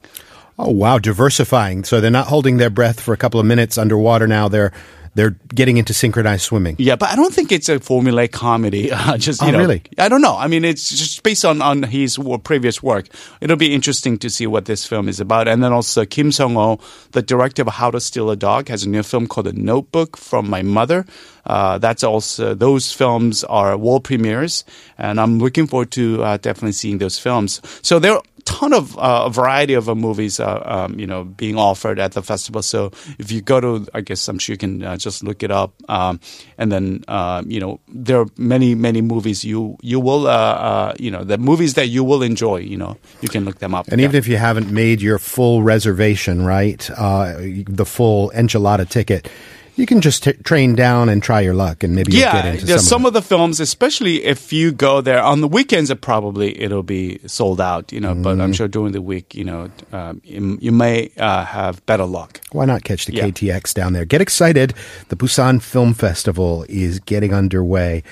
Oh 0.56 0.70
wow, 0.70 0.98
diversifying. 0.98 1.82
So 1.82 2.00
they're 2.00 2.10
not 2.12 2.28
holding 2.28 2.58
their 2.58 2.70
breath 2.70 3.00
for 3.00 3.12
a 3.12 3.16
couple 3.16 3.40
of 3.40 3.46
minutes 3.46 3.76
underwater 3.76 4.28
now. 4.28 4.48
They're 4.48 4.72
they're 5.14 5.36
getting 5.54 5.76
into 5.76 5.94
synchronized 5.94 6.42
swimming. 6.42 6.76
Yeah, 6.78 6.96
but 6.96 7.10
I 7.10 7.16
don't 7.16 7.32
think 7.32 7.52
it's 7.52 7.68
a 7.68 7.78
formulaic 7.78 8.32
comedy. 8.32 8.90
Uh, 9.04 9.18
just 9.18 9.42
you 9.42 9.48
Oh, 9.48 9.50
know, 9.50 9.58
really? 9.58 9.82
I 9.98 10.08
don't 10.08 10.22
know. 10.22 10.36
I 10.36 10.46
mean, 10.46 10.64
it's 10.64 10.88
just 10.88 11.22
based 11.22 11.44
on 11.44 11.60
on 11.62 11.82
his 11.82 12.18
previous 12.44 12.82
work. 12.82 13.06
It'll 13.40 13.56
be 13.56 13.74
interesting 13.74 14.18
to 14.18 14.30
see 14.30 14.46
what 14.46 14.64
this 14.64 14.86
film 14.86 15.08
is 15.08 15.20
about. 15.20 15.46
And 15.48 15.62
then 15.62 15.72
also 15.72 16.04
Kim 16.06 16.32
Sung 16.32 16.54
Ho, 16.54 16.78
the 17.12 17.22
director 17.22 17.62
of 17.62 17.68
How 17.68 17.90
to 17.90 18.00
Steal 18.00 18.30
a 18.30 18.36
Dog, 18.36 18.68
has 18.68 18.84
a 18.84 18.88
new 18.88 19.02
film 19.02 19.26
called 19.26 19.46
The 19.46 19.52
Notebook 19.52 20.16
from 20.16 20.48
My 20.48 20.62
Mother. 20.62 21.04
Uh, 21.46 21.76
that's 21.78 22.02
also 22.02 22.54
those 22.54 22.90
films 22.92 23.44
are 23.44 23.76
world 23.76 24.04
premieres, 24.04 24.64
and 24.96 25.20
I'm 25.20 25.38
looking 25.38 25.66
forward 25.66 25.90
to 25.92 26.22
uh, 26.22 26.36
definitely 26.38 26.72
seeing 26.72 26.98
those 26.98 27.18
films. 27.18 27.60
So 27.82 27.98
there 27.98 28.18
ton 28.44 28.72
of 28.72 28.96
uh, 28.98 29.24
a 29.26 29.30
variety 29.30 29.74
of 29.74 29.88
uh, 29.88 29.94
movies, 29.94 30.40
uh, 30.40 30.62
um, 30.64 30.98
you 30.98 31.06
know, 31.06 31.24
being 31.24 31.56
offered 31.58 31.98
at 31.98 32.12
the 32.12 32.22
festival. 32.22 32.62
So 32.62 32.92
if 33.18 33.30
you 33.30 33.40
go 33.40 33.60
to, 33.60 33.86
I 33.94 34.00
guess 34.00 34.28
I'm 34.28 34.38
sure 34.38 34.54
you 34.54 34.58
can 34.58 34.82
uh, 34.82 34.96
just 34.96 35.22
look 35.22 35.42
it 35.42 35.50
up, 35.50 35.74
um, 35.88 36.20
and 36.58 36.70
then 36.70 37.04
uh, 37.08 37.42
you 37.46 37.60
know 37.60 37.80
there 37.88 38.20
are 38.20 38.26
many 38.36 38.74
many 38.74 39.00
movies 39.02 39.44
you 39.44 39.76
you 39.82 40.00
will 40.00 40.26
uh, 40.26 40.30
uh, 40.30 40.94
you 40.98 41.10
know 41.10 41.24
the 41.24 41.38
movies 41.38 41.74
that 41.74 41.88
you 41.88 42.04
will 42.04 42.22
enjoy. 42.22 42.56
You 42.56 42.76
know, 42.76 42.96
you 43.20 43.28
can 43.28 43.44
look 43.44 43.58
them 43.58 43.74
up. 43.74 43.88
And 43.88 44.00
even 44.00 44.16
if 44.16 44.28
you 44.28 44.36
haven't 44.36 44.70
made 44.70 45.02
your 45.02 45.18
full 45.18 45.62
reservation, 45.62 46.44
right, 46.44 46.88
uh, 46.90 47.36
the 47.66 47.84
full 47.86 48.30
enchilada 48.34 48.88
ticket, 48.88 49.28
you 49.76 49.86
can 49.86 50.00
just 50.00 50.22
t- 50.24 50.32
train 50.44 50.74
down 50.74 51.08
and 51.08 51.22
try 51.22 51.40
your 51.40 51.54
luck, 51.54 51.82
and 51.82 51.94
maybe 51.94 52.12
you'll 52.12 52.30
get 52.32 52.62
yeah, 52.62 52.76
some, 52.76 52.78
some 52.78 53.06
of 53.06 53.12
the 53.12 53.22
films, 53.22 53.60
especially 53.60 54.24
if 54.24 54.52
you 54.52 54.70
go 54.72 55.00
there 55.00 55.22
on 55.22 55.40
the 55.40 55.48
weekends, 55.48 55.90
it 55.90 56.00
probably 56.00 56.60
it'll 56.60 56.82
be 56.82 57.18
sold 57.26 57.60
out. 57.60 57.92
You 57.92 58.00
know, 58.00 58.14
but 58.14 58.40
I'm 58.40 58.52
Mm. 58.52 58.56
sure 58.56 58.68
during 58.68 58.92
the 58.92 59.02
week, 59.02 59.34
you 59.34 59.44
know, 59.44 59.70
um, 59.92 60.20
you, 60.24 60.58
you 60.60 60.72
may 60.72 61.10
uh, 61.18 61.44
have 61.44 61.84
better 61.86 62.04
luck. 62.04 62.40
Why 62.52 62.64
not 62.66 62.84
catch 62.84 63.06
the 63.06 63.14
Yeah. 63.14 63.24
KTX 63.26 63.74
down 63.74 63.92
there? 63.94 64.04
Get 64.04 64.20
excited. 64.20 64.74
The 65.08 65.16
Busan 65.16 65.60
Film 65.60 65.92
Festival 65.94 66.64
is 66.68 67.00
getting 67.00 67.34
underway, 67.34 68.02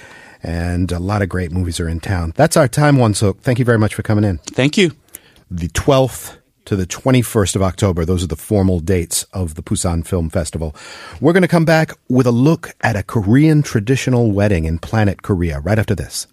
and 0.42 0.90
a 0.90 0.98
lot 0.98 1.22
of 1.22 1.28
great 1.28 1.52
movies 1.52 1.78
are 1.78 1.88
in 1.88 2.00
town. 2.00 2.32
That's 2.36 2.56
our 2.56 2.66
time, 2.68 2.96
Wonsuk. 2.96 3.38
Thank 3.40 3.58
you 3.58 3.64
very 3.64 3.78
much 3.78 3.94
for 3.94 4.02
coming 4.02 4.24
in. 4.24 4.38
Thank 4.38 4.76
you. 4.76 4.92
The 5.50 5.68
12th 5.68 6.38
to 6.64 6.76
the 6.76 6.86
21st 6.86 7.56
of 7.56 7.62
October. 7.62 8.04
Those 8.04 8.22
are 8.24 8.28
the 8.28 8.36
formal 8.36 8.80
dates 8.80 9.24
of 9.32 9.54
the 9.54 9.62
Busan 9.62 10.06
Film 10.06 10.30
Festival. 10.30 10.74
We're 11.20 11.32
going 11.32 11.42
to 11.42 11.48
come 11.48 11.64
back 11.64 11.92
with 12.08 12.26
a 12.26 12.32
look 12.32 12.74
at 12.80 12.96
a 12.96 13.02
Korean 13.02 13.62
traditional 13.62 14.32
wedding 14.32 14.64
in 14.64 14.78
Planet 14.78 15.22
Korea 15.22 15.60
right 15.60 15.78
after 15.78 15.94
this. 15.94 16.26